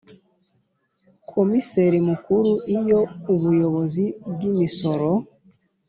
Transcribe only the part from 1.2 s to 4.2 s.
Komiseri Mukuru Iyo Ubuyobozi